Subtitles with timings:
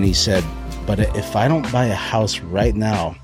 [0.00, 0.42] And he said,
[0.86, 3.16] But if I don't buy a house right now,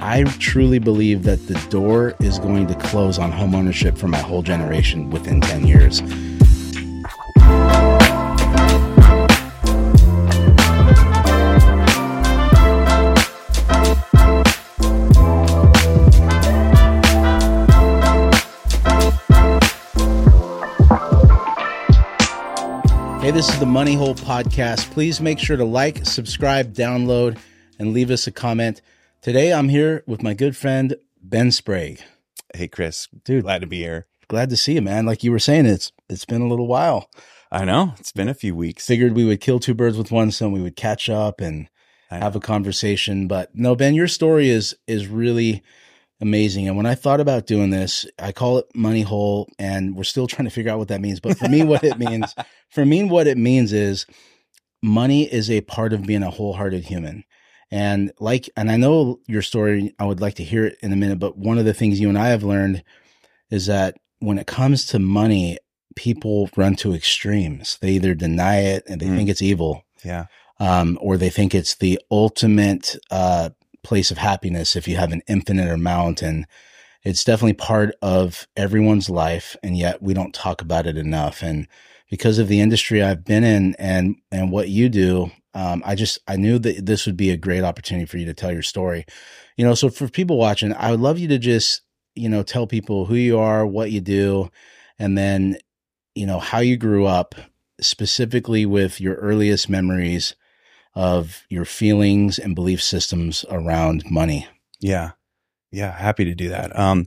[0.00, 4.42] I truly believe that the door is going to close on homeownership for my whole
[4.42, 6.02] generation within 10 years.
[23.44, 24.90] This is the Money Whole Podcast.
[24.92, 27.36] Please make sure to like, subscribe, download,
[27.78, 28.80] and leave us a comment.
[29.20, 32.00] Today I'm here with my good friend Ben Sprague.
[32.54, 33.42] Hey Chris, Dude.
[33.42, 34.06] glad to be here.
[34.28, 35.04] Glad to see you, man.
[35.04, 37.10] Like you were saying, it's it's been a little while.
[37.52, 38.86] I know it's been a few weeks.
[38.86, 40.52] Figured we would kill two birds with one stone.
[40.52, 41.68] We would catch up and
[42.08, 43.28] have a conversation.
[43.28, 45.62] But no, Ben, your story is is really
[46.24, 46.66] amazing.
[46.66, 50.26] And when I thought about doing this, I call it money whole, and we're still
[50.26, 51.20] trying to figure out what that means.
[51.20, 52.34] But for me, what it means,
[52.70, 54.06] for me, what it means is
[54.82, 57.24] money is a part of being a wholehearted human.
[57.70, 60.96] And like, and I know your story, I would like to hear it in a
[60.96, 62.82] minute, but one of the things you and I have learned
[63.50, 65.58] is that when it comes to money,
[65.96, 67.78] people run to extremes.
[67.80, 69.16] They either deny it and they Mm.
[69.16, 70.26] think it's evil, yeah,
[70.58, 73.50] um, or they think it's the ultimate uh,
[73.84, 76.22] place of happiness if you have an infinite amount.
[76.22, 76.46] And
[77.04, 81.42] it's definitely part of everyone's life, and yet we don't talk about it enough.
[81.42, 81.68] And
[82.10, 86.18] because of the industry I've been in and and what you do, um, I just
[86.26, 89.04] I knew that this would be a great opportunity for you to tell your story.
[89.56, 91.82] You know, so for people watching, I would love you to just
[92.14, 94.50] you know tell people who you are, what you do,
[94.98, 95.58] and then
[96.14, 97.34] you know how you grew up,
[97.80, 100.34] specifically with your earliest memories
[100.94, 104.46] of your feelings and belief systems around money.
[104.80, 105.12] yeah,
[105.72, 105.90] yeah.
[105.90, 106.78] Happy to do that.
[106.78, 107.06] Um,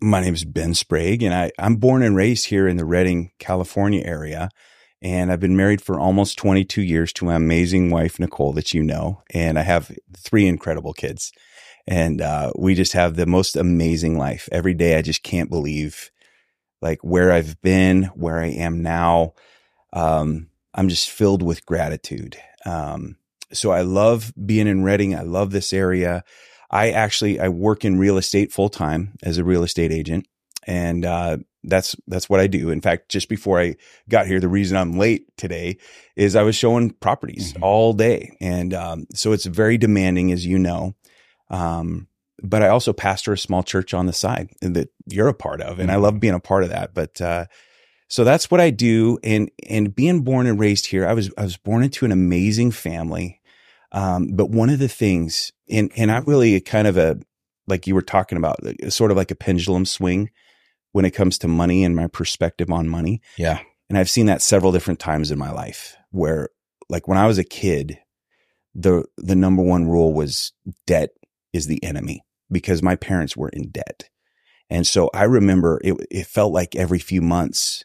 [0.00, 3.32] my name is Ben Sprague, and I I'm born and raised here in the Redding,
[3.38, 4.48] California area,
[5.02, 8.82] and I've been married for almost 22 years to my amazing wife Nicole that you
[8.82, 11.32] know, and I have three incredible kids,
[11.86, 14.48] and uh, we just have the most amazing life.
[14.52, 16.10] Every day, I just can't believe
[16.80, 19.34] like where I've been, where I am now.
[19.92, 22.38] Um, I'm just filled with gratitude.
[22.66, 23.16] Um,
[23.52, 25.14] so I love being in Redding.
[25.14, 26.24] I love this area.
[26.70, 30.26] I actually I work in real estate full time as a real estate agent,
[30.66, 32.70] and uh, that's that's what I do.
[32.70, 33.74] In fact, just before I
[34.08, 35.78] got here, the reason I'm late today
[36.14, 37.62] is I was showing properties Mhm.
[37.62, 40.94] all day, and um, so it's very demanding, as you know.
[41.48, 42.06] Um,
[42.42, 45.78] but I also pastor a small church on the side that you're a part of,
[45.80, 46.02] and I Mhm.
[46.02, 46.94] love being a part of that.
[46.94, 47.46] But uh,
[48.10, 51.44] so that's what I do, and and being born and raised here, I was I
[51.44, 53.40] was born into an amazing family.
[53.92, 57.20] Um, but one of the things, and and I really kind of a
[57.68, 60.30] like you were talking about, sort of like a pendulum swing
[60.90, 63.22] when it comes to money and my perspective on money.
[63.36, 63.60] Yeah.
[63.88, 66.48] And I've seen that several different times in my life where
[66.88, 68.00] like when I was a kid,
[68.74, 70.52] the the number one rule was
[70.84, 71.10] debt
[71.52, 74.10] is the enemy because my parents were in debt.
[74.68, 77.84] And so I remember it it felt like every few months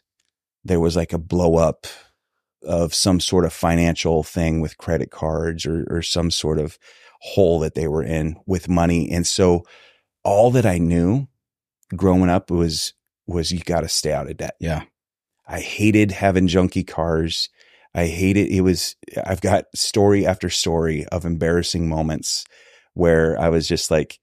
[0.66, 1.86] there was like a blow up
[2.62, 6.78] of some sort of financial thing with credit cards or or some sort of
[7.20, 9.10] hole that they were in with money.
[9.10, 9.64] And so
[10.24, 11.28] all that I knew
[11.94, 12.94] growing up was
[13.26, 14.56] was you got to stay out of debt.
[14.60, 14.82] Yeah.
[15.48, 17.48] I hated having junky cars.
[17.94, 22.44] I hated it It was I've got story after story of embarrassing moments
[22.94, 24.18] where I was just like,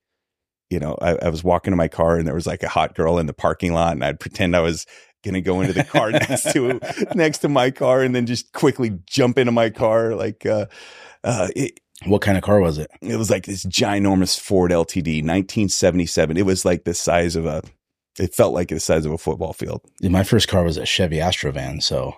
[0.70, 2.94] you know, I, I was walking to my car and there was like a hot
[2.94, 4.86] girl in the parking lot and I'd pretend I was
[5.24, 6.78] gonna go into the car next to
[7.14, 10.14] next to my car and then just quickly jump into my car.
[10.14, 10.66] Like uh
[11.24, 12.90] uh it, What kind of car was it?
[13.00, 16.36] it was like this ginormous Ford LTD, 1977.
[16.36, 17.62] It was like the size of a
[18.18, 19.80] it felt like the size of a football field.
[20.02, 22.14] My first car was a Chevy Astrovan, so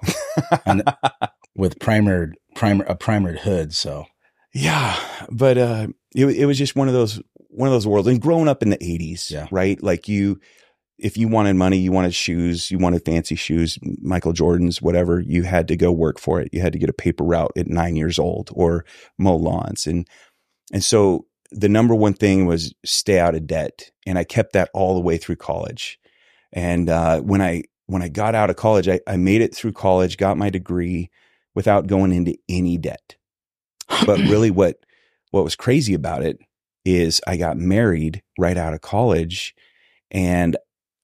[0.66, 0.82] And-
[1.56, 3.74] with primered primer a primered hood.
[3.74, 4.04] So
[4.52, 4.94] Yeah,
[5.30, 8.08] but uh, it it was just one of those one of those worlds.
[8.08, 9.46] And growing up in the eighties, Yeah.
[9.50, 9.82] right?
[9.82, 10.38] Like you,
[10.98, 15.20] if you wanted money, you wanted shoes, you wanted fancy shoes, Michael Jordans, whatever.
[15.20, 16.48] You had to go work for it.
[16.52, 18.84] You had to get a paper route at nine years old or
[19.18, 20.08] mow lawns, and
[20.72, 24.70] and so the number one thing was stay out of debt, and I kept that
[24.74, 25.98] all the way through college.
[26.52, 29.72] And uh, when I when I got out of college, I, I made it through
[29.72, 31.10] college, got my degree
[31.54, 33.16] without going into any debt
[34.04, 34.78] but really what
[35.30, 36.38] what was crazy about it
[36.84, 39.54] is I got married right out of college
[40.10, 40.56] and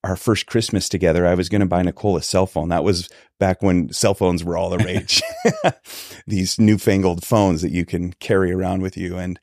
[0.03, 2.69] our first Christmas together, I was going to buy Nicole a cell phone.
[2.69, 3.09] That was
[3.39, 5.21] back when cell phones were all the rage.
[6.27, 9.17] These newfangled phones that you can carry around with you.
[9.17, 9.39] And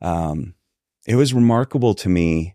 [0.00, 0.54] um,
[1.06, 2.54] it was remarkable to me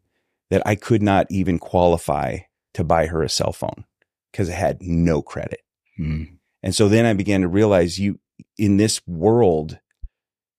[0.50, 2.40] that I could not even qualify
[2.74, 3.86] to buy her a cell phone
[4.32, 5.62] because I had no credit.
[6.00, 8.20] mm, And so then I began to realize you
[8.58, 9.80] in this world,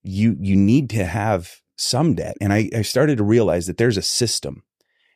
[0.02, 2.36] you you need to have some debt.
[2.40, 4.62] And I, I started to realize that there's a system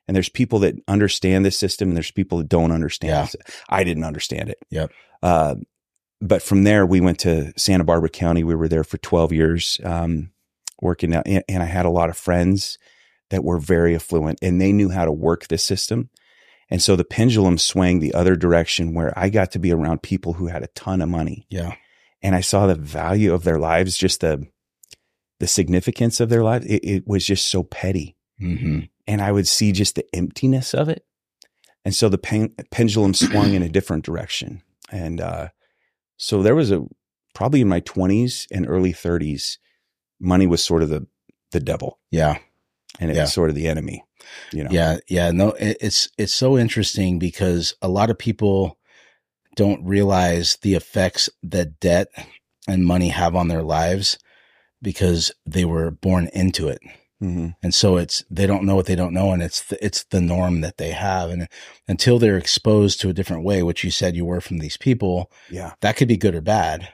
[0.09, 3.41] and there's people that understand this system and there's people that don't understand Yeah.
[3.41, 3.55] it.
[3.69, 4.59] I didn't understand it.
[4.71, 4.91] Yep.
[5.23, 5.55] Uh,
[6.21, 8.43] but from there, we went to Santa Barbara County.
[8.45, 10.31] We were there for 12 years, um,
[10.81, 11.27] working out.
[11.27, 12.79] And, and I had a lot of friends
[13.31, 16.11] that were very affluent and they knew how to work this system.
[16.71, 20.35] And so the pendulum swang the other direction where I got to be around people
[20.35, 21.75] who had a ton of money Yeah.
[22.23, 24.47] and I saw the value of their lives, just the,
[25.39, 26.67] the significance of their lives.
[26.67, 30.89] It, it was just so petty hmm and I would see just the emptiness of
[30.89, 31.05] it.
[31.85, 34.63] And so the pen, pendulum swung in a different direction.
[34.91, 35.49] And uh,
[36.17, 36.85] so there was a
[37.35, 39.59] probably in my 20s and early 30s,
[40.21, 41.07] money was sort of the
[41.53, 42.39] the devil, Yeah.
[42.99, 43.23] and it Yeah.
[43.23, 44.03] was sort of the enemy.
[44.53, 48.77] You know, Yeah, yeah, no, it, it's it's so interesting because a lot of people
[49.55, 52.09] don't realize the effects that debt
[52.67, 54.19] and money have on their lives
[54.83, 56.81] because they were born into it,
[57.21, 60.05] hmm and so it's they don't know what they don't know, and it's the, it's
[60.05, 61.49] the norm that they have, and
[61.89, 65.31] until they're exposed to a different way, which you said you were from these people,
[65.51, 66.89] yeah, that could be good or bad.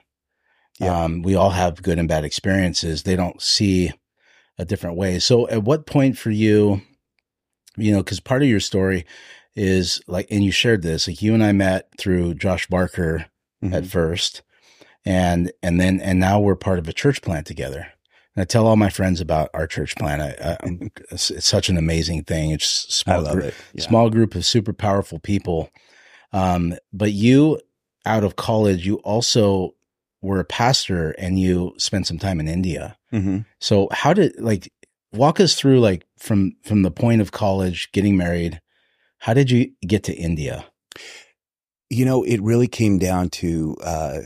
[0.80, 1.04] Yeah.
[1.04, 3.02] Um, we all have good and bad experiences.
[3.02, 3.92] They don't see
[4.58, 5.18] a different way.
[5.18, 6.82] So, at what point for you,
[7.76, 9.04] you know, because part of your story
[9.54, 13.26] is like, and you shared this, like you and I met through Josh Barker
[13.62, 13.74] Mhm.
[13.74, 14.42] at first,
[15.04, 17.88] and and then and now we're part of a church plant together.
[18.34, 20.20] And I tell all my friends about our church plan.
[20.20, 22.50] I, I, it's, such an amazing thing.
[22.50, 23.54] It's small group, it.
[23.74, 23.84] Yeah.
[23.84, 25.70] small group of super powerful people.
[26.32, 27.60] Um, but you,
[28.06, 29.74] out of college, you also
[30.22, 32.96] were a pastor and you spent some time in India.
[33.10, 34.72] hmm So how did like
[35.12, 38.60] walk us through like from from the point of college, getting married,
[39.18, 40.64] how did you get to India?
[41.90, 44.20] You know, it really came down to uh,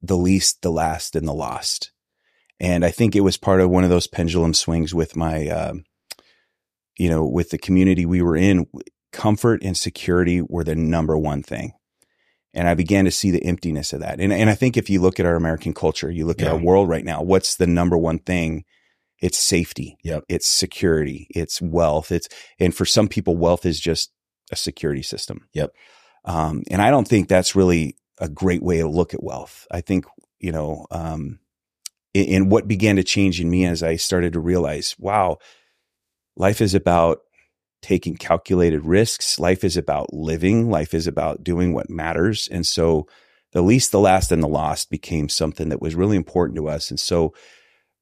[0.00, 1.92] the least, the last, and the lost.
[2.60, 5.84] And I think it was part of one of those pendulum swings with my, um,
[6.98, 8.66] you know, with the community we were in.
[9.12, 11.72] Comfort and security were the number one thing.
[12.52, 14.20] And I began to see the emptiness of that.
[14.20, 16.58] And, and I think if you look at our American culture, you look at our
[16.58, 18.64] world right now, what's the number one thing?
[19.20, 19.96] It's safety.
[20.02, 20.24] Yep.
[20.28, 21.28] It's security.
[21.30, 22.10] It's wealth.
[22.10, 22.28] It's,
[22.58, 24.10] and for some people, wealth is just
[24.50, 25.46] a security system.
[25.54, 25.70] Yep.
[26.24, 29.66] Um, and I don't think that's really a great way to look at wealth.
[29.70, 30.06] I think,
[30.38, 31.38] you know, um,
[32.14, 35.38] and- what began to change in me as I started to realize, wow,
[36.36, 37.20] life is about
[37.82, 39.38] taking calculated risks.
[39.38, 40.70] Life is about living.
[40.70, 42.48] Life is about doing what matters.
[42.50, 43.06] And so
[43.52, 46.90] the least, the last, and the lost became something that was really important to us.
[46.90, 47.32] And so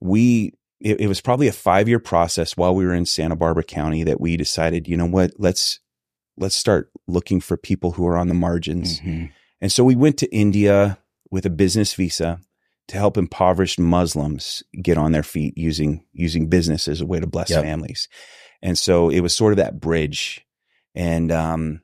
[0.01, 3.63] we, it, it was probably a five year process while we were in Santa Barbara
[3.65, 5.81] County that we decided, you know what, let's,
[6.37, 9.01] let's start looking for people who are on the margins.
[9.01, 9.31] Mhm.
[9.61, 10.99] And so we went to India
[11.31, 12.41] with a business visa
[12.89, 17.27] to help impoverished Muslims get on their feet using using business as a way to
[17.27, 17.63] bless Yep.
[17.65, 18.09] families.
[18.63, 20.45] And so it was sort of that bridge.
[20.95, 21.81] And um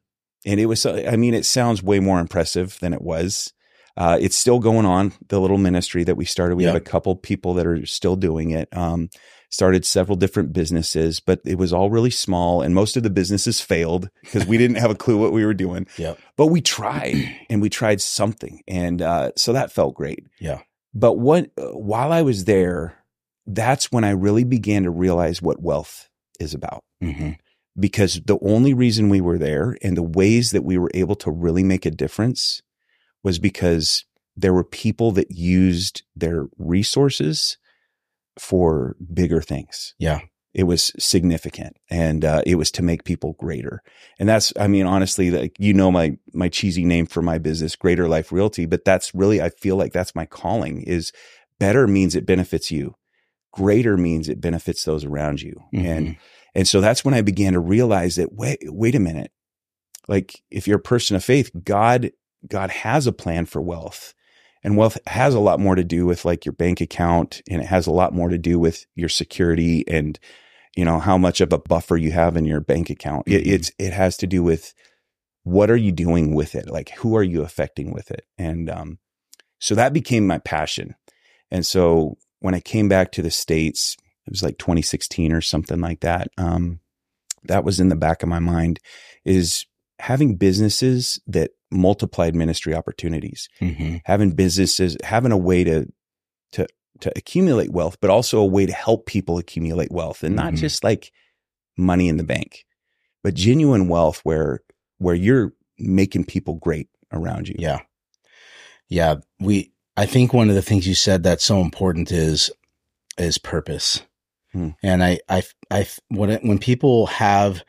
[0.47, 3.53] and it was I mean it sounds way more impressive than it was.
[3.97, 6.57] Uh, it's still going on the little ministry that we started.
[6.57, 8.69] We have a couple people that are still doing it.
[8.77, 9.09] Um,
[9.51, 13.61] started several different businesses, but it was all really small, and most of the businesses
[13.61, 16.19] failed because we didn't have a clue what we were doing Yep.
[16.37, 17.15] but we tried
[17.49, 20.59] and we tried something and uh, so that felt great Yeah.
[20.95, 22.97] But what while i was there
[23.47, 26.09] that's when i really began to realize what wealth
[26.41, 26.83] is about.
[27.01, 27.33] Hmm
[27.79, 31.31] because the only reason we were there and the ways that we were able to
[31.31, 32.63] really make a difference
[33.23, 34.05] was because
[34.37, 37.57] there were people that used their resources
[38.39, 39.95] for bigger things.
[39.99, 40.21] Yeah.
[40.55, 43.83] It was significant and uh, it was to make people greater.
[44.19, 47.75] And that's i mean honestly like you know my my cheesy name for my business
[47.77, 51.13] greater life realty but that's really i feel like that's my calling is
[51.59, 52.95] better means it benefits you.
[53.53, 55.55] Greater means it benefits those around you.
[55.73, 56.17] And Mhm.
[56.55, 59.31] and so that's when i began to realize that wait wait a minute.
[60.09, 62.11] Like if you're a person of faith god
[62.49, 64.15] god has a plan for wealth.
[64.63, 67.67] And wealth has a lot more to do with like your bank account and it
[67.67, 70.19] has a lot more to do with your security and
[70.77, 73.27] you know how much of a buffer you have in your bank account.
[73.29, 73.53] It, Mhm.
[73.53, 74.75] it's it has to do with
[75.43, 76.69] what are you doing with it?
[76.71, 78.25] Like who are you affecting with it?
[78.39, 78.99] And um
[79.59, 80.95] so that became my passion.
[81.51, 85.81] And so when i came back to the states it was like 2016 or something
[85.81, 86.81] like that um
[87.45, 88.81] that was in the back of my mind
[89.25, 89.65] is
[89.99, 93.49] having businesses that multiplied ministry opportunities.
[93.61, 94.01] Mhm.
[94.05, 95.87] having businesses, having a way to
[97.01, 100.59] to accumulate wealth, but also a way to help people accumulate wealth, and not Mhm.
[100.59, 101.13] just like
[101.77, 102.65] money in the bank,
[103.23, 104.61] but genuine wealth where
[104.99, 107.57] where you're making people great around you.
[107.59, 107.81] Yeah.
[108.89, 109.17] Yeah.
[109.41, 112.51] We, I think one of the things you said that's so important is
[113.19, 114.03] is purpose.
[114.53, 114.71] Hmm.
[114.83, 117.65] And I, I, I, when it, when people have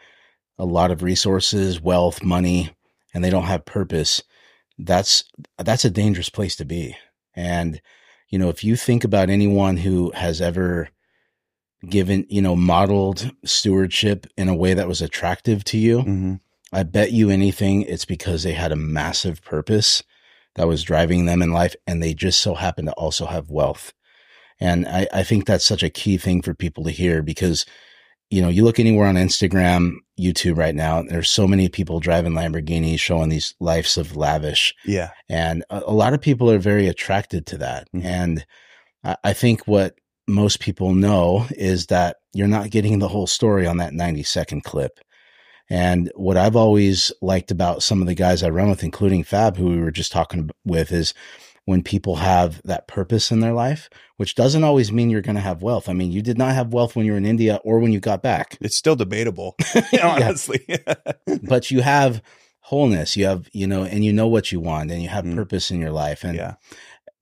[0.59, 2.71] a lot of resources, wealth, money,
[3.13, 4.21] and they don't have purpose,
[4.77, 5.23] that's
[5.57, 6.95] that's a dangerous place to be.
[7.35, 7.81] And
[8.29, 10.89] you know, if you think about anyone who has ever
[11.87, 16.39] given, you know, modeled stewardship in a way that was attractive to you, Mhm.
[16.73, 20.03] I bet you anything it's because they had a massive purpose
[20.55, 23.93] that was driving them in life and they just so happen to also have wealth.
[24.59, 27.65] And I, I think that's such a key thing for people to hear because,
[28.29, 32.33] you know, you look anywhere on Instagram, YouTube right now, there's so many people driving
[32.33, 34.73] Lamborghinis showing these lives of lavish.
[34.85, 35.11] Yeah.
[35.29, 37.87] And a, a lot of people are very attracted to that.
[37.93, 38.03] Mhm.
[38.03, 38.45] And
[39.03, 39.95] I, I think what
[40.27, 44.63] most people know is that you're not getting the whole story on that 90 second
[44.63, 44.99] clip.
[45.69, 49.57] And what I've always liked about some of the guys I run with, including Fab,
[49.57, 51.13] who we were just talking with, is
[51.65, 55.41] when people have that purpose in their life, which doesn't always mean you're going to
[55.41, 55.89] have wealth.
[55.89, 57.99] I mean, you did not have wealth when you were in India or when you
[57.99, 59.55] got back, It's still debatable,
[60.03, 60.65] honestly.
[61.43, 62.21] but you have
[62.59, 63.17] wholeness.
[63.17, 65.35] You have, you know, and you know what you want and you have Mm.
[65.35, 66.23] purpose in your life.
[66.23, 66.55] And, yeah.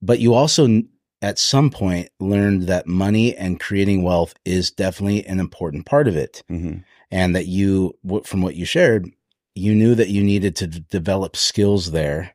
[0.02, 0.82] but you also
[1.22, 6.16] at some point learned that money and creating wealth is definitely an important part of
[6.16, 6.42] it.
[6.48, 6.78] hmm
[7.10, 9.08] And that you, from what you shared,
[9.54, 12.34] you knew that you needed to d- develop skills there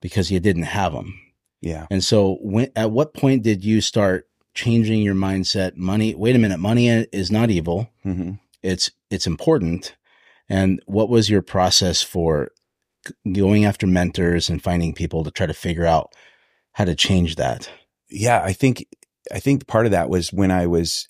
[0.00, 1.18] because you didn't have them.
[1.60, 1.86] Yeah.
[1.90, 5.76] And so when, at what point did you start changing your mindset?
[5.76, 7.90] Money, wait a minute, money is not evil.
[8.02, 9.96] hmm It's, it's important.
[10.48, 12.50] And what was your process for
[13.30, 16.14] going after mentors and finding people to try to figure out
[16.72, 17.70] how to change that?
[18.10, 18.86] yeah, I think
[19.32, 21.08] I think part of that was when I was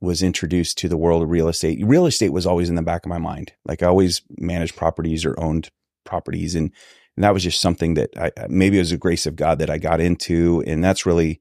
[0.00, 1.78] was introduced to the world of real estate.
[1.84, 3.52] Real estate was always in the back of my mind.
[3.64, 5.68] Like I always managed properties or owned
[6.04, 6.72] properties, and,
[7.20, 9.68] and that was just something that I maybe it was a grace of God that
[9.68, 11.38] I got into, and that's really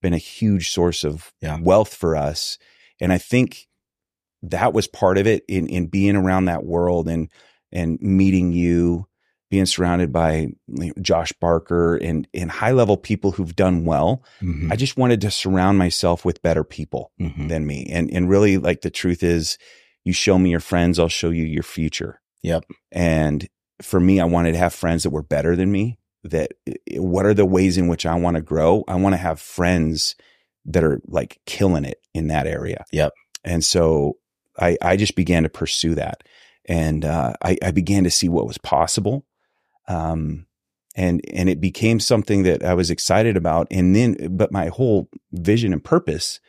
[0.00, 1.58] been a huge source of Yeah.
[1.60, 2.58] wealth for us.
[3.00, 3.66] And I think
[4.44, 7.28] that was part of it in in being around that world and
[7.72, 9.08] and meeting you
[9.50, 10.46] being surrounded by
[11.02, 14.22] Josh Barker and and high level people who've done well.
[14.40, 14.70] Mhm.
[14.70, 17.48] I just wanted to surround myself with better people Mhm.
[17.48, 17.88] than me.
[17.90, 19.58] And and really like the truth is
[20.04, 22.20] you show me your friends, I'll show you your future.
[22.44, 22.64] Yep.
[22.92, 23.48] And
[23.82, 25.98] for me, I wanted to have friends that were better than me.
[26.24, 26.52] That
[26.94, 28.82] what are the ways in which I want to grow?
[28.88, 30.16] I want to have friends
[30.64, 32.84] that are like killing it in that area.
[32.92, 33.12] Yep.
[33.44, 34.16] And so
[34.58, 36.24] I I just began to pursue that.
[36.68, 39.24] And uh, I, I began to see what was possible
[39.88, 40.46] um,
[40.94, 43.66] and and it became something that I was excited about.
[43.70, 46.40] And then, but my whole vision and purpose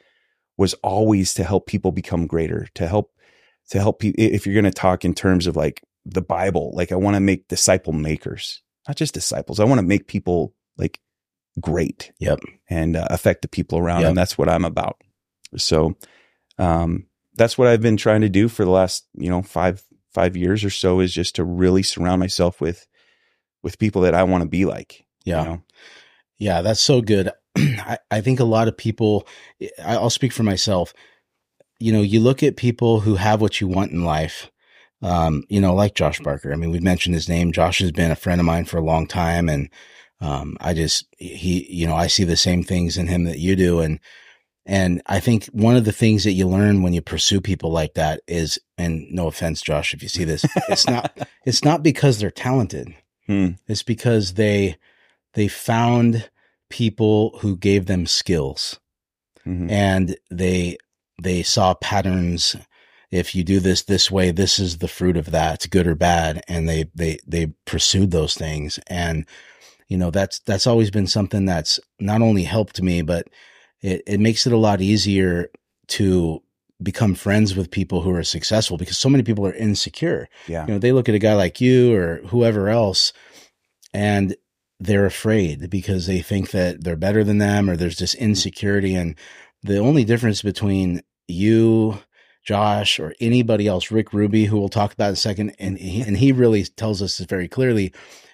[0.57, 3.12] was always to help people become greater, to help
[3.69, 4.24] to help people.
[4.24, 7.20] If you're going to talk in terms of like the Bible, like I want to
[7.20, 9.60] make disciple makers, not just disciples.
[9.60, 11.00] I want to make people like
[11.60, 12.40] great, Yep.
[12.70, 14.10] and uh, affect the people around Yep.
[14.10, 14.16] them.
[14.16, 15.02] That's what I'm about.
[15.58, 15.96] So,
[16.58, 19.84] um, that's what I've been trying to do for the last you know five
[20.14, 22.88] five years or so is just to really surround myself with
[23.64, 25.06] with people that I want to be like.
[25.26, 25.44] you Yeah.
[25.44, 25.64] know?
[26.40, 27.32] Yeah, that's so good.
[27.58, 29.28] I, I think a lot of people,
[29.84, 30.94] I'll speak for myself.
[31.80, 34.52] You know, you look at people who have what you want in life,
[35.01, 36.51] um, you know, like Josh Barker.
[36.51, 37.51] I mean, we've mentioned his name.
[37.51, 39.48] Josh has been a friend of mine for a long time.
[39.50, 39.70] And,
[40.22, 43.56] um, I just, he, you know, I see the same things in him that you
[43.56, 43.80] do.
[43.80, 44.00] And,
[44.66, 47.94] and I think one of the things that you learn when you pursue people like
[47.94, 52.20] that is, and no offense, Josh, if you see this, it's not, it's not because
[52.20, 52.94] they're talented.
[53.27, 53.50] Hmm.
[53.68, 54.77] It's because they,
[55.36, 56.30] they found
[56.70, 58.80] people who gave them skills
[59.46, 59.72] Mhm.
[59.72, 60.77] and they
[61.24, 62.58] they saw patterns
[63.12, 66.44] if you do this this way this is the fruit of that good or bad.
[66.48, 68.80] And they they they pursued those things.
[68.88, 69.26] And
[69.88, 73.30] you know that's that's always been something that's not only helped me but
[73.82, 75.50] it, it makes it a lot easier
[75.88, 76.42] to
[76.84, 80.28] become friends with people who are successful because so many people are insecure.
[80.48, 80.66] Yeah.
[80.68, 83.14] you know they look at a guy like you or whoever else
[83.94, 84.36] and
[84.80, 88.96] they're afraid because they think that they're better than them or there's this insecurity.
[88.96, 89.16] And
[89.64, 92.00] the only difference between you
[92.48, 96.01] josh or anybody else rick ruby who we'll talk about in a second and he,
[96.01, 97.92] and he really tells us this very clearly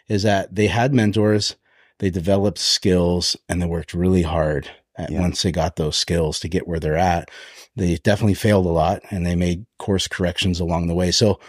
[0.07, 1.55] is that they had mentors
[1.99, 5.21] they developed skills and they worked really hard at, Yeah.
[5.21, 7.31] once they got those skills to get where they're at
[7.75, 11.39] they definitely failed a lot and they made course corrections along the way so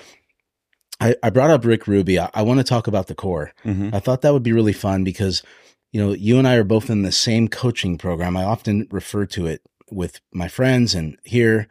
[1.01, 2.21] I, I brought up Rick Ruby.
[2.21, 3.53] I, I want to talk about the core.
[3.65, 3.93] Mhm.
[3.93, 5.43] I thought that would be really fun because,
[5.91, 8.37] you know, you and I are both in the same coaching program.
[8.37, 11.67] I often refer to it with my friends and here,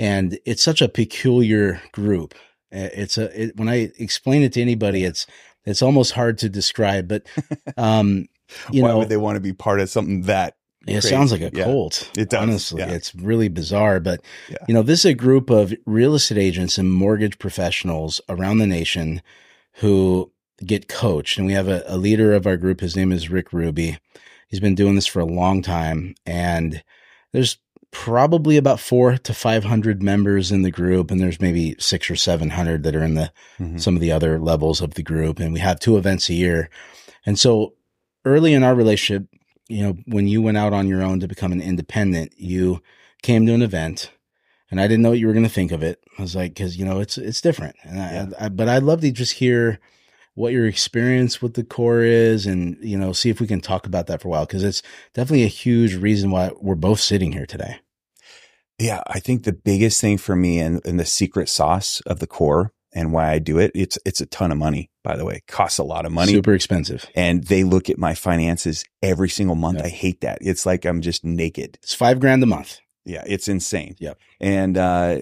[0.00, 2.34] and it's such a peculiar group.
[2.74, 5.26] Uh, It's a it, when I explain it to anybody, it's
[5.64, 7.06] it's almost hard to describe.
[7.06, 7.26] But,
[7.76, 8.26] um,
[8.72, 11.08] you Why know, would they want to be part of something that It crazy.
[11.10, 11.64] sounds like a Yeah.
[11.64, 12.10] cult.
[12.16, 12.90] It does, Honestly, yeah.
[12.92, 14.00] it's really bizarre.
[14.00, 14.56] But Yeah.
[14.66, 18.66] you know, this is a group of real estate agents and mortgage professionals around the
[18.66, 19.20] nation
[19.74, 20.32] who
[20.64, 21.36] get coached.
[21.38, 22.80] And we have a, a leader of our group.
[22.80, 23.98] His name is Rick Ruby.
[24.48, 26.82] He's been doing this for a long time, and
[27.32, 27.58] there's
[27.92, 32.16] probably about four to five hundred members in the group, and there's maybe six or
[32.16, 33.80] seven hundred that are in the Mhm.
[33.80, 35.38] some of the other levels of the group.
[35.40, 36.70] And we have two events a year.
[37.26, 37.74] And so
[38.24, 39.26] early in our relationship,
[39.68, 42.80] you know, when you went out on your own to become an independent, you
[43.22, 44.10] came to an event
[44.70, 46.00] and I didn't know what you were going to think of it.
[46.18, 47.76] I was like, cause you know, it's, it's different.
[47.82, 48.26] And Yeah.
[48.40, 49.78] I, I, but I'd love to just hear
[50.34, 53.86] what your experience with the core is and, you know, see if we can talk
[53.86, 54.46] about that for a while.
[54.46, 54.82] Cause it's
[55.14, 57.80] definitely a huge reason why we're both sitting here today.
[58.78, 62.26] Yeah, I think the biggest thing for me and, and the secret sauce of the
[62.26, 65.36] core and why I do it, it's it's a ton of money, by the way.
[65.36, 66.32] It costs a lot of money.
[66.32, 67.06] Super expensive.
[67.14, 69.78] And they look at my finances every single month.
[69.78, 69.86] Yeah.
[69.86, 70.38] I hate that.
[70.40, 71.78] It's like I'm just naked.
[71.82, 72.80] It's five grand a month.
[73.10, 73.96] Yeah, it's insane.
[73.98, 74.14] Yeah.
[74.40, 75.20] And uh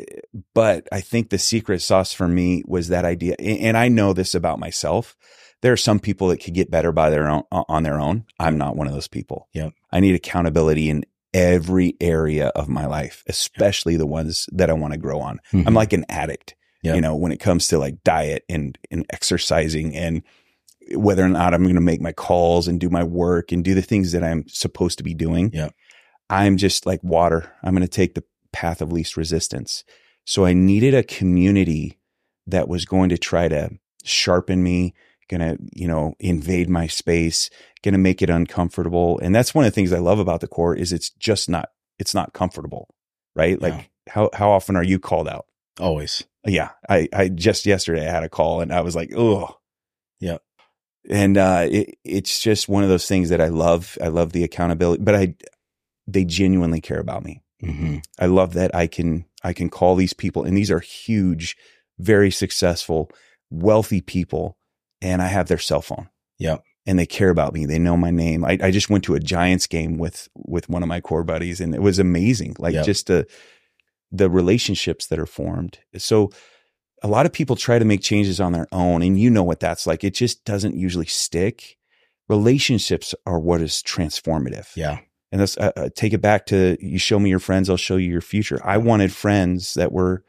[0.54, 4.34] but I think the secret sauce for me was that idea and I know this
[4.34, 5.16] about myself.
[5.62, 8.24] There are some people that could get better by their own on their own.
[8.38, 9.48] I'm not one of those people.
[9.52, 9.70] Yeah.
[9.90, 11.04] I need accountability in
[11.34, 15.40] every area of my life, especially the ones that I want to grow on.
[15.52, 15.74] I'm Mhm.
[15.74, 16.94] like an addict, Yep.
[16.94, 20.22] you know, when it comes to like diet and and exercising and
[20.94, 23.74] whether or not I'm going to make my calls and do my work and do
[23.74, 25.50] the things that I'm supposed to be doing.
[25.52, 25.74] Yep.
[26.30, 27.52] I'm just like water.
[27.62, 29.84] I'm going to take the path of least resistance.
[30.24, 31.98] So I needed a community
[32.46, 33.70] that was going to try to
[34.04, 34.94] sharpen me,
[35.28, 37.50] going to, you know, invade my space,
[37.82, 39.18] going to make it uncomfortable.
[39.22, 41.70] And that's one of the things I love about the core is it's just not,
[41.98, 42.94] it's not comfortable,
[43.34, 43.60] right?
[43.60, 43.82] Like Yeah.
[44.08, 45.46] how, how often are you called out?
[45.80, 46.24] Always.
[46.46, 46.70] Yeah.
[46.88, 49.58] I, I just yesterday I had a call and I was like, oh,
[50.20, 50.38] Yeah.
[51.08, 53.96] and uh, it, it's just one of those things that I love.
[54.02, 55.34] I love the accountability, but I
[56.08, 57.42] they genuinely care about me.
[57.60, 61.56] hmm I love that I can I can call these people, and these are huge,
[61.98, 63.10] very successful,
[63.50, 64.56] wealthy people,
[65.00, 66.08] and I have their cell phone.
[66.38, 66.62] Yep.
[66.86, 67.66] And they care about me.
[67.66, 68.44] They know my name.
[68.44, 71.60] I, I just went to a Giants game with with one of my core buddies,
[71.60, 72.56] and it was amazing.
[72.58, 72.86] Like Yep.
[72.86, 73.26] just the
[74.10, 75.78] the relationships that are formed.
[75.98, 76.30] So
[77.02, 79.60] a lot of people try to make changes on their own, and you know what
[79.60, 80.02] that's like.
[80.02, 81.76] It just doesn't usually stick.
[82.28, 84.68] Relationships are what is transformative.
[84.76, 84.98] Yeah.
[85.30, 87.96] And let's uh, uh, take it back to you show me your friends, I'll show
[87.96, 88.60] you your future.
[88.64, 90.24] I wanted friends that were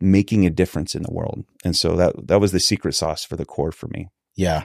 [0.00, 1.44] making a difference in the world.
[1.64, 4.08] And so that that was the secret sauce for the core for me.
[4.34, 4.64] Yeah.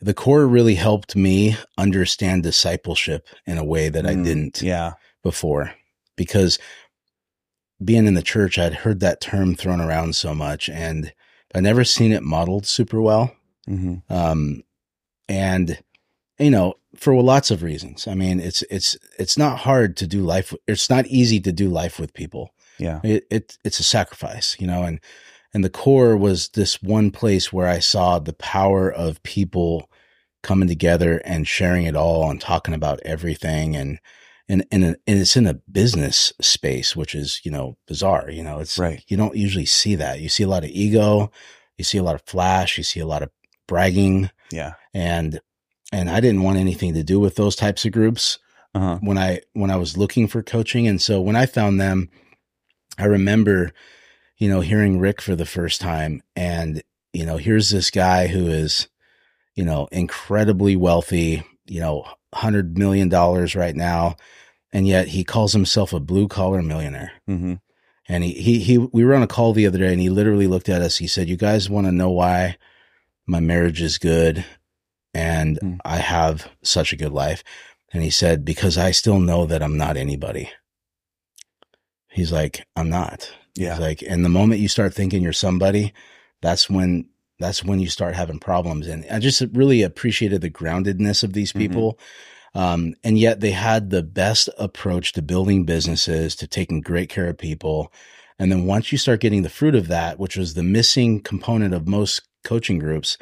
[0.00, 4.94] The core really helped me understand discipleship in a way that I Mm, didn't Yeah.
[5.22, 5.72] before
[6.16, 6.58] because
[7.82, 11.12] being in the church, I'd heard that term thrown around so much and
[11.54, 13.34] I never seen it modeled super well.
[13.66, 14.64] hmm Um,
[15.28, 15.78] and
[16.38, 18.06] you know, for lots of reasons.
[18.06, 20.52] I mean, it's, it's, it's not hard to do life.
[20.66, 22.54] It's not easy to do life with people.
[22.78, 23.00] Yeah.
[23.04, 25.00] It, it it's a sacrifice, you know, and
[25.52, 29.88] and the core was this one place where I saw the power of people
[30.42, 34.00] coming together and sharing it all and talking about everything and
[34.48, 38.28] and and, and it's in a business space, which is you know bizarre.
[38.28, 39.04] You know, it's Right.
[39.06, 40.20] You don't usually see that.
[40.20, 41.30] You see a lot of ego,
[41.78, 43.30] you see a lot of flash, you see a lot of
[43.68, 44.72] bragging, Yeah.
[44.92, 45.40] and
[45.94, 48.38] and I didn't want anything to do with those types of groups
[48.74, 48.98] Uh-huh.
[49.00, 50.88] when I when I was looking for coaching.
[50.88, 52.08] And so when I found them,
[52.98, 53.72] I remember,
[54.36, 58.48] you know, hearing Rick for the first time and, you know, here's this guy who
[58.48, 58.88] is,
[59.54, 62.04] you know, incredibly wealthy, you know,
[62.34, 64.16] hundred million dollars right now.
[64.72, 67.12] And yet he calls himself a blue collar millionaire.
[67.26, 67.54] hmm
[68.08, 70.48] And he, he, he, we were on a call the other day and he literally
[70.48, 70.98] looked at us.
[70.98, 72.56] He said, you guys want to know why
[73.26, 74.44] my marriage is good
[75.14, 75.74] and Hmm.
[75.84, 77.42] I have such a good life?
[77.92, 80.50] And he said, because I still know that I'm not anybody.
[82.10, 83.30] He's like, I'm not.
[83.56, 83.72] Yeah.
[83.72, 85.92] He's like, and the moment you start thinking you're somebody,
[86.42, 88.86] that's when, that's when you start having problems.
[88.86, 91.58] And I just really appreciated the groundedness of these Mhm.
[91.58, 91.98] people.
[92.54, 97.28] Um, and yet they had the best approach to building businesses, to taking great care
[97.28, 97.92] of people.
[98.38, 101.74] And then once you start getting the fruit of that, which was the missing component
[101.74, 103.16] of most coaching groups,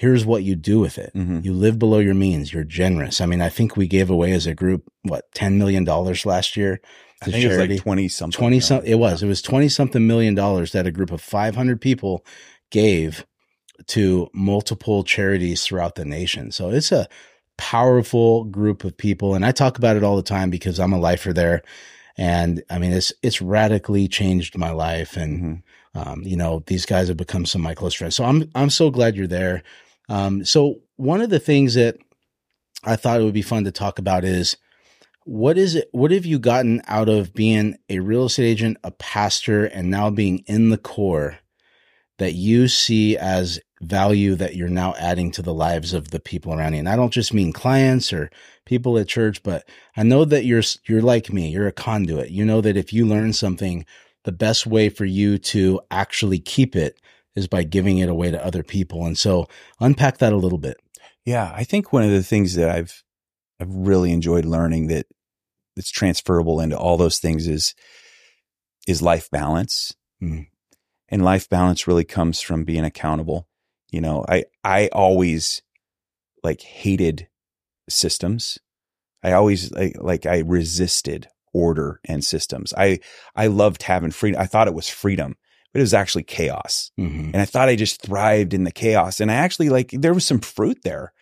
[0.00, 1.10] here's what you do with it.
[1.12, 2.52] hmm You live below your means.
[2.52, 3.20] You're generous.
[3.20, 6.80] I mean, I think we gave away as a group, what, $10 million last year
[7.20, 7.74] I to think it was charity?
[7.74, 8.38] like 20 something.
[8.38, 11.80] 20 some, it was, it was 20 something million dollars that a group of 500
[11.80, 12.24] people
[12.70, 13.26] gave
[13.88, 16.52] to multiple charities throughout the nation.
[16.52, 17.08] So it's a
[17.56, 19.34] powerful group of people.
[19.34, 21.62] And I talk about it all the time because I'm a lifer there.
[22.16, 25.16] And I mean, it's, it's radically changed my life.
[25.16, 25.62] And,
[25.94, 26.06] Mhm.
[26.06, 28.14] um, you know, these guys have become some of my close friends.
[28.16, 29.62] So I'm, I'm so glad you're there.
[30.08, 31.96] Um, so one of the things that
[32.84, 34.56] I thought it would be fun to talk about is
[35.24, 35.88] what is it?
[35.92, 40.08] What have you gotten out of being a real estate agent, a pastor, and now
[40.08, 41.38] being in the core
[42.16, 46.54] that you see as value that you're now adding to the lives of the people
[46.54, 46.78] around you?
[46.78, 48.30] And I don't just mean clients or
[48.64, 51.50] people at church, but I know that you're you're like me.
[51.50, 52.30] You're a conduit.
[52.30, 53.84] You know that if you learn something,
[54.24, 56.98] the best way for you to actually keep it
[57.38, 59.06] is by giving it away to other people.
[59.06, 59.48] And so
[59.80, 60.76] unpack that a little bit.
[61.24, 63.02] Yeah, I think one of the things that I've
[63.60, 65.06] I've really enjoyed learning that
[65.76, 67.74] that's transferable into all those things is
[68.86, 69.94] is life balance.
[70.22, 70.46] Mm.
[71.08, 73.48] And life balance really comes from being accountable.
[73.90, 75.62] You know, I I always
[76.42, 77.28] like hated
[77.88, 78.58] systems.
[79.22, 82.74] I always like like I resisted order and systems.
[82.76, 83.00] I
[83.34, 84.40] I loved having freedom.
[84.40, 85.36] I thought it was freedom,
[85.78, 86.90] but it was actually chaos.
[86.98, 87.30] Mm-hmm.
[87.32, 89.20] And I thought I just thrived in the chaos.
[89.20, 91.12] And I actually like there was some fruit there.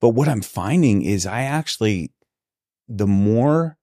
[0.00, 2.10] But what I'm finding is I actually
[2.88, 3.76] the more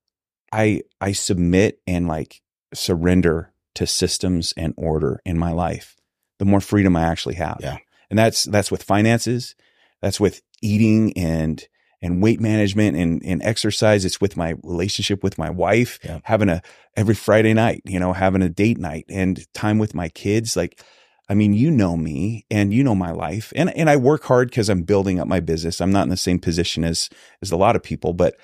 [0.51, 2.41] I I submit and like
[2.73, 5.95] surrender to systems and order in my life,
[6.39, 7.59] the more freedom I actually have.
[7.59, 7.77] Yeah.
[8.09, 9.53] And that's that's with finances,
[10.01, 11.63] that's with eating and
[12.01, 14.05] and weight management and, and exercise.
[14.05, 16.19] It's with my relationship with my wife, Yeah.
[16.23, 16.61] having a
[16.95, 20.55] every Friday night, you know, having a date night and time with my kids.
[20.55, 20.81] Like,
[21.27, 23.51] I mean, you know me and you know my life.
[23.55, 25.81] And and I work hard because I'm building up my business.
[25.81, 27.09] I'm not in the same position as
[27.41, 28.35] as a lot of people, but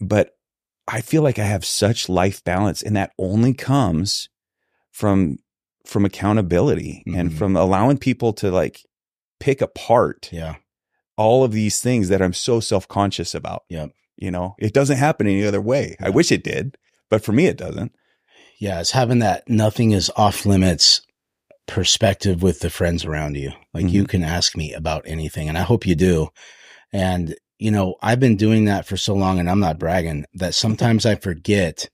[0.00, 0.36] but
[0.88, 4.28] I feel like I have such life balance, and that only comes
[4.90, 5.38] from
[5.86, 7.38] from accountability and Mhm.
[7.38, 8.82] from allowing people to like
[9.38, 10.56] pick apart Yeah.
[11.20, 13.64] All of these things that I'm so self conscious about.
[13.68, 13.88] Yeah.
[14.16, 15.96] You know, it doesn't happen any other way.
[16.00, 16.78] I wish it did,
[17.10, 17.92] but for me, it doesn't.
[18.58, 18.80] Yeah.
[18.80, 21.02] It's having that nothing is off limits
[21.66, 23.52] perspective with the friends around you.
[23.74, 24.10] Like you mm-hmm.
[24.10, 26.28] can ask me about anything and I hope you do.
[26.90, 30.54] And, you know, I've been doing that for so long and I'm not bragging that
[30.54, 31.90] sometimes I forget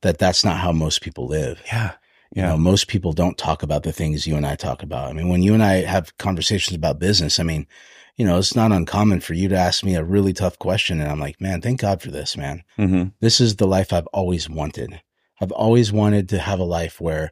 [0.00, 1.60] that that's not how most people live.
[1.66, 1.92] Yeah.
[2.34, 5.10] You know, most people don't talk about the things you and I talk about.
[5.10, 7.66] I mean, when you and I have conversations about business, I mean,
[8.16, 11.00] you know, it's not uncommon for you to ask me a really tough question.
[11.00, 12.62] And I'm like, man, thank God for this, man.
[12.76, 15.00] hmm This is the life I've always wanted.
[15.40, 17.30] I've always wanted to have a life where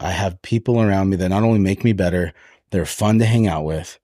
[0.00, 2.32] I have people around me that not only make me better,
[2.70, 3.98] they're fun to hang out with,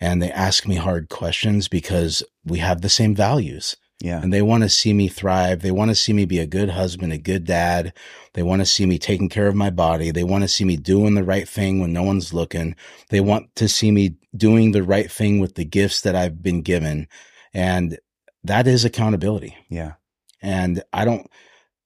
[0.00, 4.20] and they ask me hard questions because we have the same values Yeah.
[4.20, 5.62] and they want to see me thrive.
[5.62, 7.94] They want to see me be a good husband, a good dad.
[8.34, 10.10] They want to see me taking care of my body.
[10.10, 12.76] They want to see me doing the right thing when no one's looking.
[13.08, 16.60] They want to see me doing the right thing with the gifts that I've been
[16.60, 17.08] given.
[17.54, 17.98] And
[18.44, 19.56] that is accountability.
[19.70, 19.94] Yeah.
[20.42, 21.26] And I don't,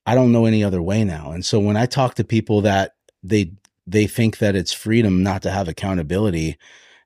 [0.05, 1.31] I don't know any other way now.
[1.31, 3.53] And so when I talk to people that they,
[3.87, 6.59] they think that it's freedom not to have accountability,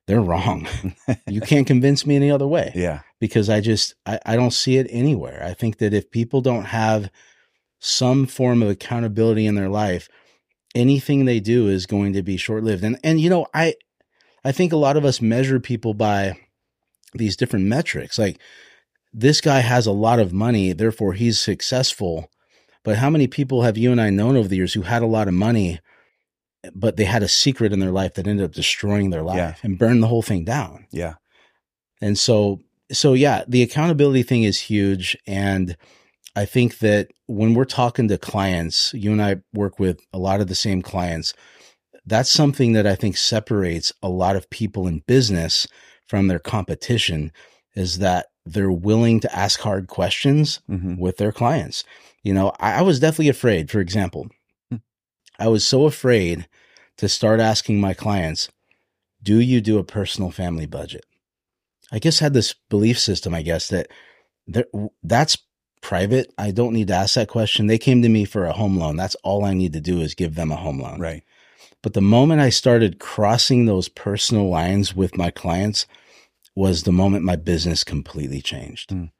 [0.07, 0.67] they're wrong.
[1.27, 2.99] you can't convince me any other way Yeah.
[3.19, 5.43] because I just I, I don't see it anywhere.
[5.43, 7.09] I think that if people don't have
[7.79, 10.07] some form of accountability in their life,
[10.73, 12.83] anything they do is going to be short lived.
[12.83, 13.75] And and you know, I
[14.43, 16.37] I think a lot of us measure people by
[17.13, 18.19] these different metrics.
[18.19, 18.39] Like
[19.13, 22.29] this guy has a lot of money, therefore he's successful.
[22.83, 25.07] But how many people have you and I known over the years who had a
[25.07, 25.79] lot of money,
[26.73, 29.53] but they had a secret in their life that ended up destroying their life Yeah.
[29.63, 30.87] and burned the whole thing down?
[30.91, 31.15] Yeah.
[32.01, 35.17] And so, so yeah, the accountability thing is huge.
[35.27, 35.75] And
[36.35, 40.41] I think that when we're talking to clients, you and I work with a lot
[40.41, 41.33] of the same clients.
[42.05, 45.67] That's something that I think separates a lot of people in business
[46.07, 47.31] from their competition
[47.75, 51.83] is that they're willing to ask hard questions hmm with their clients.
[52.23, 54.27] You know, I, I was definitely afraid, for example.
[55.39, 56.47] I was so afraid
[56.97, 58.49] to start asking my clients,
[59.21, 61.05] do you do a personal family budget?
[61.91, 63.87] I guess I had this belief system, I guess, that
[64.47, 64.65] there,
[65.03, 65.37] that's
[65.81, 66.33] private.
[66.37, 67.67] I don't need to ask that question.
[67.67, 68.97] They came to me for a home loan.
[68.97, 70.99] That's all I need to do is give them a home loan.
[70.99, 71.23] Right.
[71.81, 75.85] But the moment I started crossing those personal lines with my clients
[76.55, 78.89] was the moment my business completely changed.
[78.89, 79.11] Mm.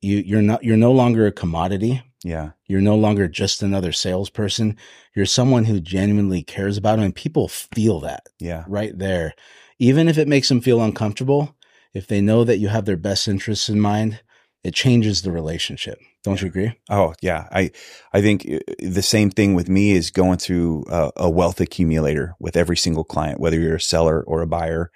[0.00, 2.02] You you're not you're no longer a commodity.
[2.24, 2.50] Yeah.
[2.66, 4.76] You're no longer just another salesperson.
[5.14, 8.64] You're someone who genuinely cares about them and people feel that Yeah.
[8.66, 9.34] right there.
[9.78, 11.54] Even if it makes them feel uncomfortable,
[11.94, 14.20] if they know that you have their best interests in mind,
[14.64, 16.00] it changes the relationship.
[16.24, 16.72] Don't you agree?
[16.90, 17.70] Oh yeah, I
[18.12, 22.34] I think uh, the same thing with me is going through a, a wealth accumulator
[22.40, 24.90] with every single client, whether you're a seller or a buyer.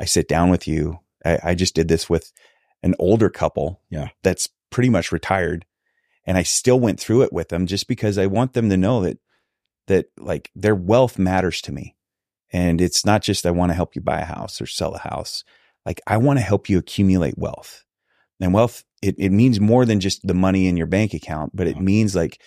[0.00, 0.98] I sit down with you.
[1.24, 2.32] I, I just did this with
[2.86, 4.08] an older couple, Yeah.
[4.22, 5.66] that's pretty much retired,
[6.26, 9.02] and I still went through it with them just because I want them to know
[9.02, 9.18] that
[9.88, 11.94] that like their wealth matters to me,
[12.52, 14.98] and it's not just I want to help you buy a house or sell a
[14.98, 15.44] house.
[15.84, 17.84] Like I want to help you accumulate wealth
[18.40, 21.66] And wealth, it, it means more than just the money in your bank account, but
[21.66, 21.82] it Mhm.
[21.82, 22.38] means like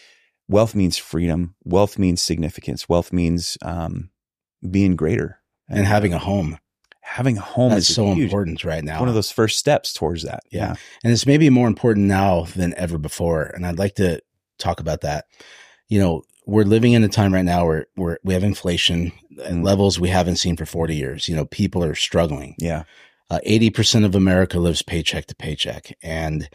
[0.47, 1.55] wealth means freedom.
[1.63, 2.87] Wealth means significance.
[2.89, 4.11] Wealth means um,
[4.69, 6.57] being greater and having a home.
[7.09, 8.99] Having a home That's is so huge, important right now.
[8.99, 10.41] One of those first steps towards that.
[10.51, 10.75] Yeah.
[11.03, 13.43] And it's maybe more important now than ever before.
[13.43, 14.21] And I'd like to
[14.59, 15.25] talk about that.
[15.87, 19.11] You know, we're living in a time right now where, where we have inflation
[19.43, 19.63] at Mm.
[19.63, 21.27] levels we haven't seen for 40 years.
[21.27, 22.55] You know, people are struggling.
[22.59, 22.83] Yeah.
[23.29, 25.95] Uh, 80% of America lives paycheck to paycheck.
[26.03, 26.49] And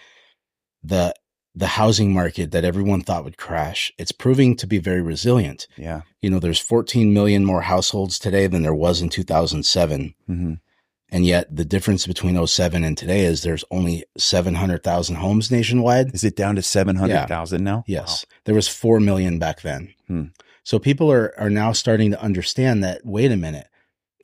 [0.82, 1.14] the,
[1.54, 5.68] the housing market that everyone thought would crash, it's proving to be very resilient.
[5.76, 6.02] Yeah.
[6.20, 10.14] You know, there's 14 million more households today than there was in 2007.
[10.26, 10.54] hmm
[11.10, 16.12] And yet the difference between 07 and today is there's only 700,000 homes nationwide.
[16.12, 17.84] Is it down to 700,000 now?
[17.86, 18.26] Yes.
[18.44, 19.94] There was 4 million back then.
[20.08, 20.24] Hmm.
[20.64, 23.68] So people are, are now starting to understand that, wait a minute,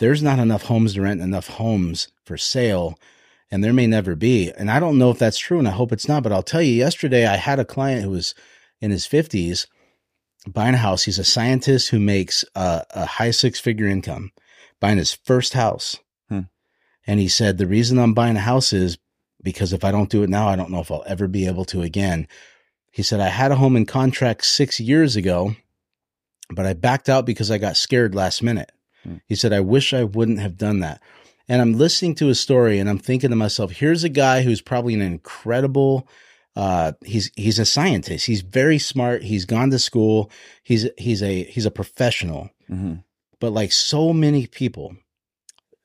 [0.01, 2.99] there's not enough homes to rent, enough homes for sale,
[3.51, 4.51] and there may never be.
[4.53, 6.63] And I don't know if that's true, and I hope it's not, but I'll tell
[6.63, 8.35] you, yesterday I had a client who was
[8.81, 9.67] in his 50s
[10.49, 11.05] buying a house.
[11.05, 14.33] He's a scientist who makes a, a high six figure income,
[14.81, 15.99] buying his first house.
[16.29, 16.43] Hmm.
[17.07, 18.99] And he said, The reason I'm buying a house is
[19.43, 21.65] because if I don't do it now, I don't know if I'll ever be able
[21.67, 22.29] to again.
[22.93, 25.55] He said, I had a home in contract six years ago,
[26.51, 28.71] but I backed out because I got scared last minute.
[29.03, 29.17] Hmm.
[29.27, 31.01] He said, I wish I wouldn't have done that.
[31.51, 34.61] And I'm listening to his story and I'm thinking to myself, here's a guy who's
[34.61, 36.07] probably an incredible,
[36.55, 38.27] uh, he's, he's a scientist.
[38.27, 39.25] He's very smart.
[39.25, 40.31] He's gone to school.
[40.63, 42.95] He's, he's a, he's a professional, hmm
[43.41, 44.95] but like so many people,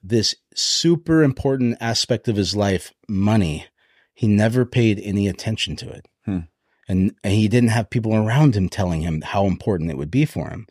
[0.04, 3.66] this super important aspect of his life, money,
[4.14, 6.06] he never paid any attention to it.
[6.26, 6.40] Hmm.
[6.88, 10.26] And, and he didn't have people around him telling him how important it would be
[10.26, 10.68] for him.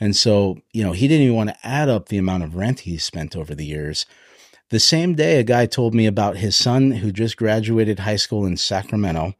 [0.00, 2.80] And so, you know, he didn't even want to add up the amount of rent
[2.80, 4.04] he spent over the years.
[4.74, 8.44] The same day, a guy told me about his son who just graduated high school
[8.44, 9.34] in Sacramento,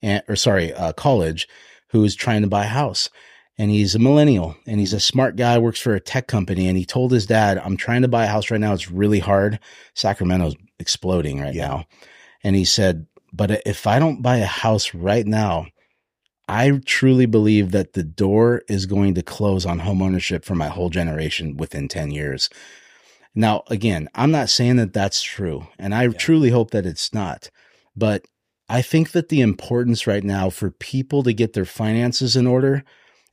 [0.00, 1.46] and, or sorry, uh, college,
[1.90, 3.10] who is trying to buy a house.
[3.58, 6.68] And he's a millennial and he's a smart guy, works for a tech company.
[6.68, 8.72] And he told his dad, I'm trying to buy a house right now.
[8.72, 9.60] It's really hard.
[9.92, 11.66] Sacramento's exploding right Yeah.
[11.68, 11.86] now.
[12.42, 15.66] And he said, but if I don't buy a house right now,
[16.48, 20.88] I truly believe that the door is going to close on homeownership for my whole
[20.88, 22.48] generation within 10 years.
[23.34, 27.50] Now, again, I'm not saying that that's true, and I truly hope that it's not.
[27.96, 28.26] But
[28.68, 32.84] I think that the importance right now for people to get their finances in order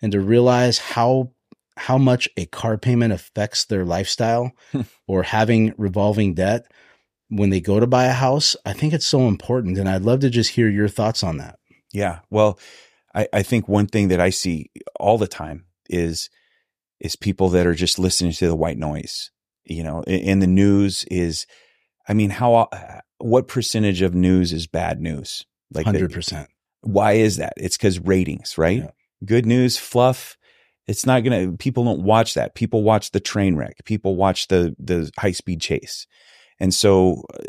[0.01, 1.31] and to realize how
[1.77, 4.51] how much a car payment affects their lifestyle
[5.07, 6.65] or having revolving debt
[7.29, 9.77] when they go to buy a house, I think it's so important.
[9.77, 11.57] And I'd love to just hear your thoughts on that.
[11.93, 12.19] Yeah.
[12.29, 12.59] Well,
[13.15, 16.29] I, I think one thing that I see all the time is
[16.99, 19.31] is people that are just listening to the white noise.
[19.69, 21.45] You know, in, the news is,
[22.07, 22.69] I mean, how
[23.19, 25.45] what percentage of news is bad news?
[25.71, 26.49] Like Hundred percent.
[26.81, 27.53] why is that?
[27.57, 28.83] It's because ratings, right?
[28.83, 28.91] Yeah.
[29.23, 30.37] Good news, fluff.
[30.87, 31.51] It's not gonna.
[31.51, 32.55] People don't watch that.
[32.55, 33.85] People watch the train wreck.
[33.85, 36.07] People watch the the high speed chase,
[36.59, 37.43] and so uh,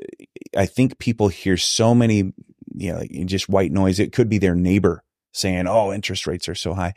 [0.58, 2.34] I think people hear so many,
[2.74, 3.98] you know, just white noise.
[3.98, 5.02] It could be their neighbor
[5.32, 6.92] saying, "Oh, interest rates are so high,"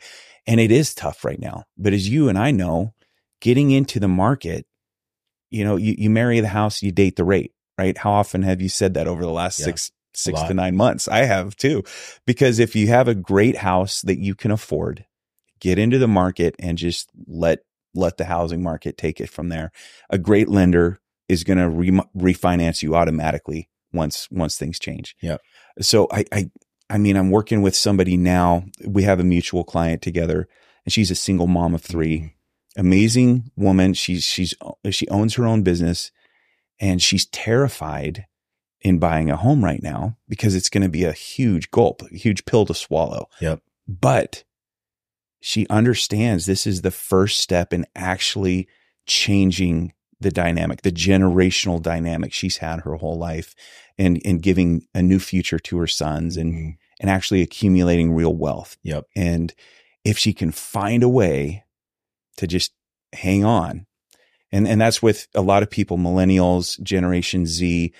[0.46, 1.64] and it is tough right now.
[1.78, 2.92] But as you and I know,
[3.40, 4.66] getting into the market,
[5.54, 7.96] you know, you, you marry the house, you date the rate, right?
[7.96, 11.06] How often have you said that over the last Yeah, six six to nine months?
[11.06, 11.84] I have too,
[12.26, 15.06] because if you have a great house that you can afford,
[15.60, 17.60] get into the market and just let
[17.94, 19.70] let the housing market take it from there.
[20.10, 25.14] A great lender is going to re- refinance you automatically once once things change.
[25.22, 25.36] Yeah.
[25.80, 26.50] So I I
[26.90, 28.64] I mean I'm working with somebody now.
[28.84, 30.48] We have a mutual client together,
[30.84, 32.26] and she's a single mom of 3 mm-hmm.
[32.76, 33.94] Amazing woman.
[33.94, 34.54] She's she's
[34.90, 36.10] she owns her own business,
[36.80, 38.26] and she's terrified
[38.80, 42.16] in buying a home right now because it's going to be a huge gulp, a
[42.16, 43.28] huge pill to swallow.
[43.40, 43.60] Yep.
[43.88, 44.44] But
[45.40, 48.68] she understands this is the first step in actually
[49.06, 53.54] changing the dynamic, the generational dynamic she's had her whole life
[53.98, 56.76] and, and giving a new future to her sons and, Mhm.
[57.00, 58.76] and actually accumulating real wealth.
[58.82, 59.04] Yep.
[59.14, 59.52] And
[60.04, 61.63] if she can find a way
[62.36, 62.72] to just
[63.12, 63.86] hang on,
[64.54, 67.92] and, and that's with a lot of people, millennials, Generation Z,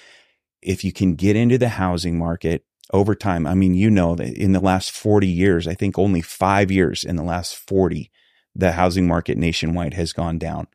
[0.62, 4.36] if you can get into the housing market over time, I mean, you know that
[4.36, 8.08] in the last 40 years, I think only five years in the last 40,
[8.54, 10.68] the housing market nationwide has gone down.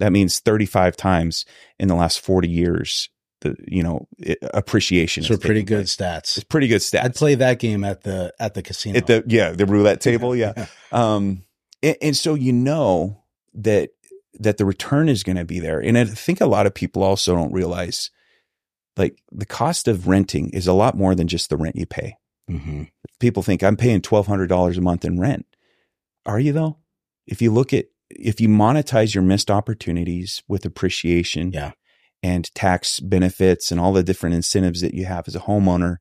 [0.00, 1.46] That means 35 times
[1.78, 3.08] in the last 40 years,
[3.40, 5.22] the, you know, it, appreciation.
[5.22, 5.96] So pretty good place.
[5.96, 6.36] stats.
[6.36, 7.04] It's pretty good stats.
[7.04, 8.98] I'd play that game at the at the casino.
[8.98, 10.36] At the, yeah, the roulette table.
[10.36, 10.66] Yeah.
[10.92, 11.45] Um,
[11.86, 13.22] and, and so you know
[13.54, 13.90] that
[14.38, 15.80] that the return is going to be there.
[15.80, 18.10] And I think a lot of people also don't realize
[18.96, 22.16] like the cost of renting is a lot more than just the rent you pay.
[22.48, 22.84] hmm
[23.18, 25.46] People think I'm paying $1,200 a month in rent.
[26.26, 26.78] Are you though?
[27.26, 31.72] If you look at, if you monetize your missed opportunities with appreciation Yeah.
[32.22, 35.96] and tax benefits and all the different incentives that you have as a homeowner,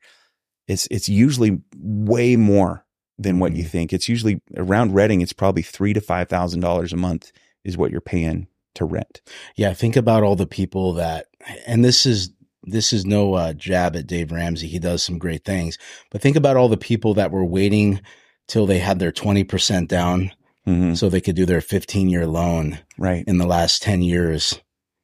[0.68, 2.85] it's, it's usually way more
[3.18, 3.70] than what you Mhm.
[3.70, 3.94] think.
[3.94, 5.22] It's usually around renting.
[5.22, 7.32] It's probably three to $5,000 a month
[7.64, 9.22] is what you're paying to rent.
[9.56, 11.28] Yeah, think about all the people that,
[11.66, 12.32] and this is
[12.68, 14.66] this is no uh, jab at Dave Ramsey.
[14.68, 15.78] He does some great things,
[16.10, 18.02] but think about all the people that were waiting
[18.48, 20.32] till they had their twenty percent down
[20.68, 20.98] Mhm.
[20.98, 23.24] so they could do their fifteen year loan Right.
[23.28, 24.60] in the last ten years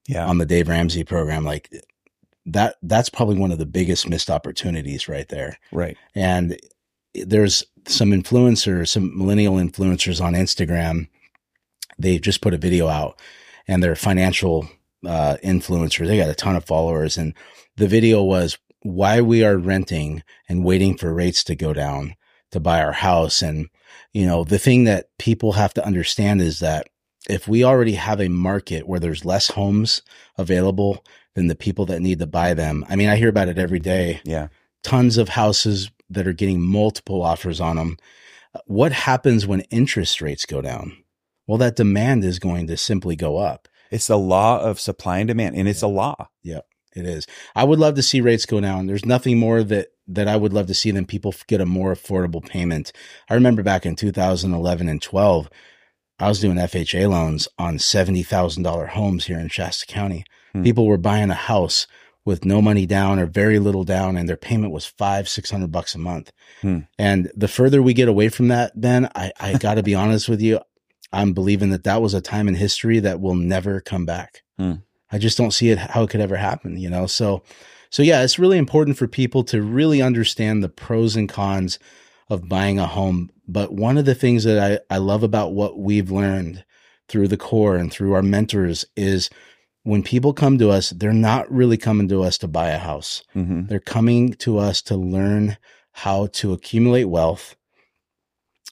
[0.07, 0.25] Yeah.
[0.25, 1.45] on the Dave Ramsey program.
[1.45, 1.69] Like
[2.47, 5.59] that, that's probably one of the biggest missed opportunities right there.
[5.71, 5.95] right.
[6.15, 6.57] And
[7.13, 11.07] there's some influencers, some millennial influencers on Instagram.
[11.97, 13.19] They just put a video out
[13.67, 14.69] and they're financial
[15.05, 16.07] uh, influencers.
[16.07, 17.17] They got a ton of followers.
[17.17, 17.33] And
[17.75, 22.15] the video was why we are renting and waiting for rates to go down
[22.51, 23.41] to buy our house.
[23.41, 23.69] And,
[24.13, 26.87] you know, the thing that people have to understand is that
[27.29, 30.01] if we already have a market where there's less homes
[30.37, 33.59] available than the people that need to buy them, I mean, I hear about it
[33.59, 34.47] every day Yeah.
[34.83, 37.97] tons of houses that are getting multiple offers on them.
[38.65, 40.97] What happens when interest rates go down?
[41.47, 43.67] Well, that demand is going to simply go up.
[43.89, 46.29] It's the law of supply and demand, and it's a law.
[46.43, 46.61] Yeah,
[46.95, 47.27] it is.
[47.55, 48.87] I would love to see rates go down.
[48.87, 51.93] There's nothing more that that I would love to see than people get a more
[51.93, 52.91] affordable payment.
[53.29, 55.49] I remember back in 2011 and 12,
[56.19, 60.25] I was doing FHA loans on $70,000 homes here in Shasta County.
[60.51, 60.63] Hmm.
[60.63, 61.87] People were buying a house
[62.25, 65.95] with no money down or very little down and their payment was five, 600 bucks
[65.95, 66.31] a month.
[66.61, 66.79] Hmm.
[66.99, 70.29] And the further we get away from that, Ben, I, I got to be honest
[70.29, 70.59] with you.
[71.11, 74.43] I'm believing that that was a time in history that will never come back.
[74.57, 74.75] Hmm.
[75.11, 77.05] I just don't see it how it could ever happen, you know?
[77.05, 77.43] So,
[77.89, 81.79] so yeah, it's really important for people to really understand the pros and cons
[82.29, 83.29] of buying a home.
[83.45, 86.63] But one of the things that I, I love about what we've learned
[87.09, 89.29] through the core and through our mentors is
[89.83, 93.23] when people come to us, they're not really coming to us to buy a house.
[93.33, 95.57] hmm They're coming to us to learn
[95.93, 97.55] how to accumulate wealth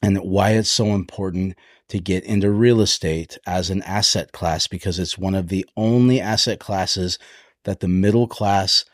[0.02, 1.56] and why it's so important
[1.90, 6.22] to get into real estate as an asset class because it's one of the only
[6.22, 7.18] asset classes
[7.66, 8.86] that the middle class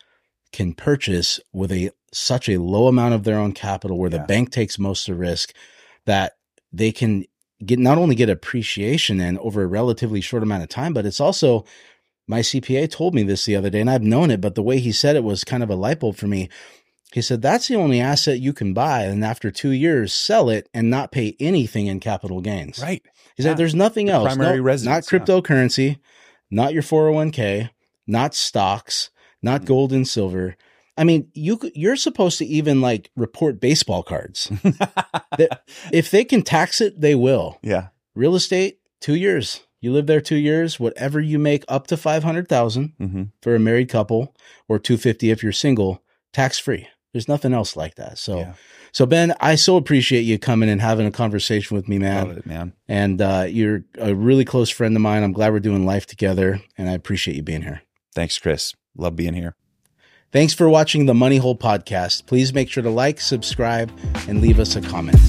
[0.52, 4.50] can purchase with a such a low amount of their own capital where the bank
[4.50, 5.54] takes most of the risk
[6.06, 6.34] that
[6.72, 7.26] they can
[7.66, 11.20] get not only get appreciation in over a relatively short amount of time but it's
[11.20, 11.66] also
[12.28, 14.80] my CPA told me this the other day and I've known it but the way
[14.80, 16.50] he said it was kind of a light bulb for me
[17.14, 20.68] he said that's the only asset you can buy and after 2 years sell it
[20.74, 23.02] and not pay anything in capital gains Right.
[23.36, 23.50] he Yeah.
[23.52, 25.20] said there's nothing Your else primary No- residence, not yeah.
[25.26, 25.98] cryptocurrency
[26.52, 27.70] not your 401k
[28.08, 29.10] not stocks
[29.42, 29.66] not Mm.
[29.66, 30.56] gold and silver
[30.98, 34.50] I mean, you you're supposed to even like report baseball cards.
[35.92, 37.60] if they can tax it, they will.
[37.62, 37.88] yeah.
[38.16, 39.60] Real estate, two years.
[39.86, 40.80] You live there two years.
[40.80, 44.36] Whatever you make up to five hundred thousand hmm for a married couple,
[44.68, 46.02] or two fifty if you're single,
[46.34, 46.88] tax free.
[47.14, 48.18] There's nothing else like that.
[48.18, 48.54] So, Yeah.
[48.92, 52.28] so Ben, I so appreciate you coming and having a conversation with me, man.
[52.30, 52.74] Love it, man.
[52.88, 55.22] And uh, you're a really close friend of mine.
[55.22, 57.84] I'm glad we're doing life together, and I appreciate you being here.
[58.16, 58.74] Thanks, Chris.
[58.98, 59.56] Love being here.
[60.32, 62.26] Thanks for watching the Money Whole podcast.
[62.26, 63.92] Please make sure to like, subscribe,
[64.28, 65.20] and leave us a comment.